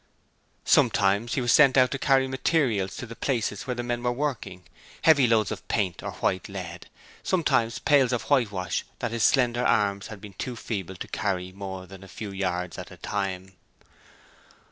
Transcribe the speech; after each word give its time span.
Sometimes 0.65 1.35
he 1.35 1.41
was 1.41 1.53
sent 1.53 1.77
out 1.77 1.91
to 1.91 1.99
carry 1.99 2.27
materials 2.27 2.95
to 2.97 3.05
the 3.05 3.15
places 3.15 3.67
where 3.67 3.75
the 3.75 3.83
men 3.83 4.01
were 4.01 4.11
working 4.11 4.63
heavy 5.03 5.27
loads 5.27 5.51
of 5.51 5.67
paint 5.67 6.01
or 6.01 6.13
white 6.13 6.49
lead 6.49 6.89
sometimes 7.21 7.77
pails 7.77 8.11
of 8.11 8.23
whitewash 8.23 8.83
that 8.97 9.11
his 9.11 9.23
slender 9.23 9.61
arms 9.63 10.07
had 10.07 10.19
been 10.19 10.33
too 10.33 10.55
feeble 10.55 10.95
to 10.95 11.07
carry 11.07 11.51
more 11.51 11.85
than 11.85 12.03
a 12.03 12.07
few 12.07 12.31
yards 12.31 12.79
at 12.79 12.89
a 12.89 12.97
time. 12.97 13.53